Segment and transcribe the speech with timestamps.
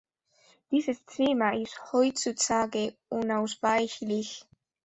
[0.71, 4.43] Dieses Thema ist heutzutage unausweichlich.